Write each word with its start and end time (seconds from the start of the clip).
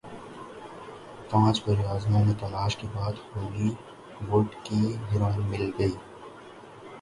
پانچ 1.29 1.57
براعظموں 1.65 2.23
میں 2.25 2.33
تلاش 2.39 2.77
کے 2.77 2.87
بعد 2.95 3.13
ہولی 3.35 3.69
وڈ 4.29 4.47
فلم 4.47 4.63
کی 4.63 4.81
ہیروئن 5.11 5.41
مل 5.51 5.69
گئی 5.79 5.91